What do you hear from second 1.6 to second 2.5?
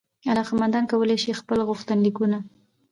غوښتنلیکونه